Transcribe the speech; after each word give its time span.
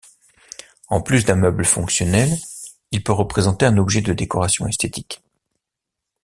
En 0.87 0.99
plus 1.03 1.25
d'un 1.25 1.35
meuble 1.35 1.63
fonctionnel, 1.63 2.35
il 2.89 3.03
peut 3.03 3.11
représenter 3.13 3.67
un 3.67 3.77
objet 3.77 4.01
de 4.01 4.13
décoration 4.13 4.65
esthétique. 4.65 5.21